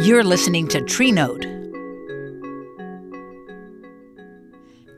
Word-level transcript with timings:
You're 0.00 0.22
listening 0.22 0.68
to 0.68 0.80
Tree 0.80 1.10
Note. 1.10 1.44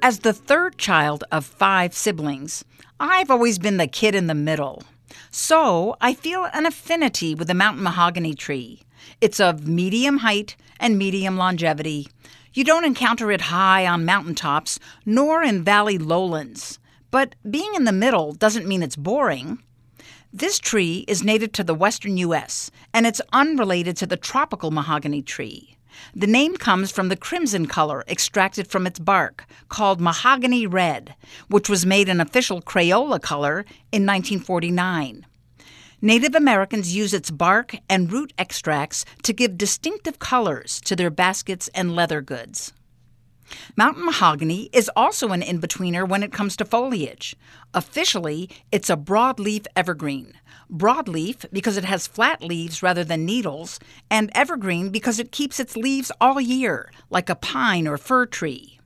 As 0.03 0.19
the 0.19 0.35
third 0.35 0.77
child 0.77 1.25
of 1.33 1.47
five 1.47 1.95
siblings, 1.95 2.67
I've 3.01 3.31
always 3.31 3.59
been 3.59 3.79
the 3.79 3.87
kid 3.87 4.15
in 4.15 4.27
the 4.27 4.35
middle. 4.35 4.83
So 5.31 5.97
I 6.03 6.13
feel 6.13 6.47
an 6.53 6.67
affinity 6.67 7.35
with 7.35 7.49
the 7.49 7.55
mountain 7.55 7.83
mahogany 7.83 8.35
tree. 8.35 8.83
It's 9.23 9.41
of 9.41 9.67
medium 9.67 10.19
height 10.19 10.55
and 10.79 10.99
medium 10.99 11.39
longevity. 11.39 12.09
You 12.53 12.65
don't 12.65 12.85
encounter 12.85 13.33
it 13.33 13.41
high 13.41 13.87
on 13.87 14.05
mountaintops 14.05 14.79
nor 15.07 15.43
in 15.43 15.65
valley 15.65 15.97
lowlands. 15.97 16.79
But 17.11 17.37
being 17.51 17.75
in 17.75 17.85
the 17.85 17.93
middle 17.93 18.33
doesn't 18.33 18.69
mean 18.69 18.83
it's 18.83 18.97
boring. 18.97 19.63
This 20.33 20.61
tree 20.61 21.05
is 21.09 21.25
native 21.25 21.51
to 21.53 21.65
the 21.65 21.75
western 21.75 22.17
U.S., 22.19 22.71
and 22.95 23.05
it's 23.05 23.21
unrelated 23.33 23.97
to 23.97 24.07
the 24.07 24.17
tropical 24.17 24.71
mahogany 24.71 25.23
tree. 25.23 25.77
The 26.15 26.29
name 26.29 26.57
comes 26.57 26.93
from 26.93 27.09
the 27.09 27.17
crimson 27.17 27.67
color 27.67 28.05
extracted 28.07 28.69
from 28.69 28.87
its 28.87 29.01
bark, 29.01 29.45
called 29.69 30.01
mahogany 30.01 30.69
red, 30.69 31.17
which 31.49 31.69
was 31.69 31.85
made 31.85 32.09
an 32.09 32.21
official 32.21 32.63
Crayola 32.63 33.21
color 33.21 33.65
in 33.91 34.07
1949. 34.07 35.27
Native 36.01 36.37
Americans 36.37 36.95
use 36.95 37.13
its 37.13 37.33
bark 37.33 37.75
and 37.89 38.13
root 38.13 38.33
extracts 38.39 39.05
to 39.25 39.33
give 39.33 39.59
distinctive 39.59 40.21
colors 40.21 40.81
to 40.83 40.95
their 40.95 41.11
baskets 41.11 41.69
and 41.75 41.97
leather 41.97 42.21
goods. 42.21 42.73
Mountain 43.77 44.05
mahogany 44.05 44.69
is 44.73 44.91
also 44.97 45.29
an 45.29 45.43
in 45.43 45.61
betweener 45.61 46.09
when 46.09 46.23
it 46.23 46.33
comes 46.33 46.57
to 46.57 46.65
foliage. 46.65 47.37
Officially, 47.75 48.51
it's 48.73 48.91
a 48.91 48.97
broadleaf 48.97 49.67
evergreen. 49.77 50.35
Broadleaf 50.73 51.45
because 51.53 51.77
it 51.77 51.85
has 51.85 52.07
flat 52.07 52.43
leaves 52.43 52.83
rather 52.83 53.05
than 53.05 53.25
needles, 53.25 53.79
and 54.11 54.31
evergreen 54.35 54.91
because 54.91 55.19
it 55.19 55.33
keeps 55.33 55.61
its 55.61 55.77
leaves 55.77 56.11
all 56.21 56.41
year, 56.41 56.91
like 57.11 57.29
a 57.29 57.35
pine 57.35 57.87
or 57.87 57.99
fir 57.99 58.27
tree. 58.27 58.80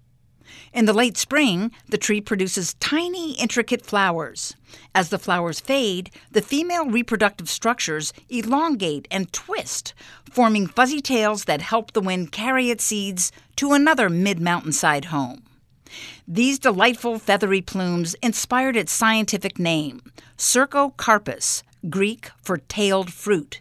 In 0.73 0.87
the 0.87 0.93
late 0.93 1.17
spring, 1.17 1.71
the 1.89 1.99
tree 1.99 2.21
produces 2.21 2.75
tiny, 2.75 3.33
intricate 3.33 3.85
flowers. 3.85 4.55
As 4.95 5.09
the 5.09 5.19
flowers 5.19 5.61
fade, 5.61 6.11
the 6.33 6.43
female 6.43 6.87
reproductive 6.87 7.49
structures 7.49 8.13
elongate 8.29 9.07
and 9.11 9.33
twist, 9.33 9.95
forming 10.31 10.67
fuzzy 10.67 11.01
tails 11.01 11.45
that 11.45 11.63
help 11.63 11.93
the 11.93 12.01
wind 12.01 12.33
carry 12.33 12.71
its 12.71 12.85
seeds 12.85 13.31
to 13.57 13.73
another 13.73 14.11
mid 14.11 14.41
mountainside 14.41 15.07
home. 15.07 15.45
These 16.27 16.59
delightful 16.59 17.19
feathery 17.19 17.61
plumes 17.61 18.15
inspired 18.23 18.77
its 18.77 18.93
scientific 18.93 19.59
name, 19.59 20.03
Cercocarpus, 20.37 21.63
Greek 21.91 22.31
for 22.43 22.59
tailed 22.59 23.13
fruit. 23.13 23.61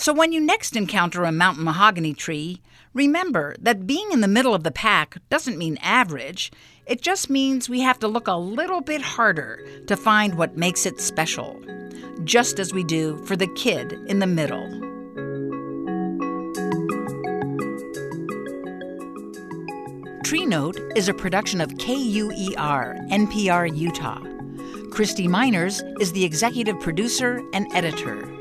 So 0.00 0.12
when 0.12 0.30
you 0.30 0.40
next 0.40 0.76
encounter 0.76 1.24
a 1.24 1.32
mountain 1.32 1.64
mahogany 1.64 2.14
tree, 2.14 2.62
remember 2.94 3.56
that 3.58 3.84
being 3.84 4.12
in 4.12 4.20
the 4.20 4.28
middle 4.28 4.54
of 4.54 4.62
the 4.62 4.70
pack 4.70 5.18
doesn't 5.28 5.58
mean 5.58 5.76
average. 5.78 6.52
It 6.86 7.02
just 7.02 7.28
means 7.28 7.68
we 7.68 7.80
have 7.80 7.98
to 7.98 8.08
look 8.08 8.28
a 8.28 8.36
little 8.36 8.80
bit 8.80 9.02
harder 9.02 9.60
to 9.88 9.96
find 9.96 10.36
what 10.36 10.56
makes 10.56 10.86
it 10.86 11.00
special, 11.00 11.60
just 12.22 12.60
as 12.60 12.72
we 12.72 12.84
do 12.84 13.18
for 13.24 13.34
the 13.34 13.48
kid 13.48 13.92
in 14.06 14.20
the 14.20 14.26
middle. 14.28 14.68
Tree 20.22 20.46
Note 20.46 20.78
is 20.94 21.08
a 21.08 21.14
production 21.14 21.60
of 21.60 21.76
KUER, 21.76 22.96
NPR 23.10 23.76
Utah. 23.76 24.22
Christy 24.92 25.26
Miners 25.26 25.82
is 25.98 26.12
the 26.12 26.24
executive 26.24 26.78
producer 26.78 27.42
and 27.52 27.66
editor. 27.74 28.37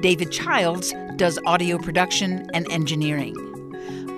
David 0.00 0.32
Childs 0.32 0.94
does 1.16 1.38
audio 1.44 1.76
production 1.76 2.48
and 2.54 2.70
engineering. 2.72 3.36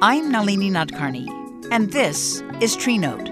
I'm 0.00 0.30
Nalini 0.30 0.70
Nadkarni, 0.70 1.26
and 1.72 1.90
this 1.90 2.40
is 2.60 2.76
Tree 2.76 2.98
Note. 2.98 3.31